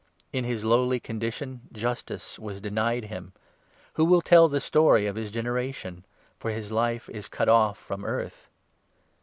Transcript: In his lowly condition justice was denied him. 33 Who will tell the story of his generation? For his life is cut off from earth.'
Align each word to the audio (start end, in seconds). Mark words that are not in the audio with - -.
In 0.33 0.45
his 0.45 0.63
lowly 0.63 0.99
condition 0.99 1.61
justice 1.71 2.39
was 2.39 2.59
denied 2.59 3.03
him. 3.03 3.33
33 3.89 3.89
Who 3.93 4.05
will 4.05 4.21
tell 4.21 4.47
the 4.47 4.59
story 4.59 5.05
of 5.05 5.15
his 5.15 5.29
generation? 5.29 6.05
For 6.39 6.49
his 6.49 6.71
life 6.71 7.07
is 7.09 7.27
cut 7.27 7.47
off 7.49 7.77
from 7.77 8.03
earth.' 8.03 8.49